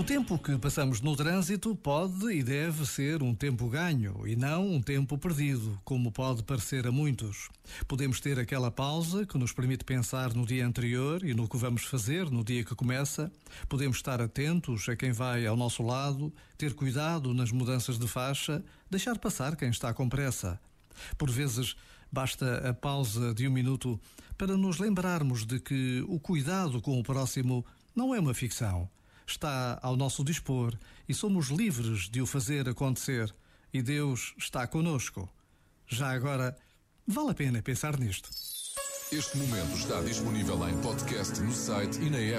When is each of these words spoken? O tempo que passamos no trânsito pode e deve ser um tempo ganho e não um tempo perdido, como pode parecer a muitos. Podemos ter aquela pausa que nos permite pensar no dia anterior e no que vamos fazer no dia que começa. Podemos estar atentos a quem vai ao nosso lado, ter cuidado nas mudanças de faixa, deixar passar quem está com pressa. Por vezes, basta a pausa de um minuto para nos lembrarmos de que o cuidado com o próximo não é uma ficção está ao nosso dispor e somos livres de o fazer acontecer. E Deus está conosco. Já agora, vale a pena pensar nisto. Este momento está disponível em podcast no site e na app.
O 0.00 0.02
tempo 0.02 0.38
que 0.38 0.56
passamos 0.56 1.02
no 1.02 1.14
trânsito 1.14 1.76
pode 1.76 2.32
e 2.32 2.42
deve 2.42 2.86
ser 2.86 3.22
um 3.22 3.34
tempo 3.34 3.68
ganho 3.68 4.26
e 4.26 4.34
não 4.34 4.66
um 4.66 4.80
tempo 4.80 5.18
perdido, 5.18 5.78
como 5.84 6.10
pode 6.10 6.42
parecer 6.42 6.86
a 6.86 6.90
muitos. 6.90 7.50
Podemos 7.86 8.18
ter 8.18 8.38
aquela 8.38 8.70
pausa 8.70 9.26
que 9.26 9.36
nos 9.36 9.52
permite 9.52 9.84
pensar 9.84 10.32
no 10.32 10.46
dia 10.46 10.66
anterior 10.66 11.22
e 11.22 11.34
no 11.34 11.46
que 11.46 11.58
vamos 11.58 11.84
fazer 11.84 12.30
no 12.30 12.42
dia 12.42 12.64
que 12.64 12.74
começa. 12.74 13.30
Podemos 13.68 13.98
estar 13.98 14.22
atentos 14.22 14.88
a 14.88 14.96
quem 14.96 15.12
vai 15.12 15.44
ao 15.44 15.54
nosso 15.54 15.82
lado, 15.82 16.32
ter 16.56 16.72
cuidado 16.72 17.34
nas 17.34 17.52
mudanças 17.52 17.98
de 17.98 18.08
faixa, 18.08 18.64
deixar 18.88 19.18
passar 19.18 19.54
quem 19.54 19.68
está 19.68 19.92
com 19.92 20.08
pressa. 20.08 20.58
Por 21.16 21.30
vezes, 21.30 21.76
basta 22.10 22.68
a 22.68 22.74
pausa 22.74 23.34
de 23.34 23.46
um 23.46 23.52
minuto 23.52 24.00
para 24.36 24.56
nos 24.56 24.78
lembrarmos 24.78 25.44
de 25.44 25.60
que 25.60 26.04
o 26.08 26.18
cuidado 26.18 26.80
com 26.80 26.98
o 26.98 27.02
próximo 27.02 27.64
não 27.94 28.14
é 28.14 28.20
uma 28.20 28.34
ficção 28.34 28.88
está 29.30 29.78
ao 29.82 29.96
nosso 29.96 30.24
dispor 30.24 30.76
e 31.08 31.14
somos 31.14 31.48
livres 31.48 32.08
de 32.08 32.20
o 32.20 32.26
fazer 32.26 32.68
acontecer. 32.68 33.34
E 33.72 33.80
Deus 33.82 34.34
está 34.36 34.66
conosco. 34.66 35.28
Já 35.86 36.10
agora, 36.10 36.56
vale 37.06 37.30
a 37.30 37.34
pena 37.34 37.62
pensar 37.62 37.98
nisto. 37.98 38.28
Este 39.12 39.36
momento 39.38 39.76
está 39.76 40.00
disponível 40.02 40.68
em 40.68 40.80
podcast 40.80 41.40
no 41.40 41.52
site 41.52 42.00
e 42.00 42.10
na 42.10 42.18
app. 42.18 42.38